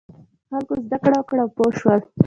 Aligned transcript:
خلکو 0.49 0.73
زده 0.85 0.97
کړه 1.03 1.15
وکړه 1.19 1.39
او 1.43 1.49
پوه 1.55 1.69
شول. 1.79 1.99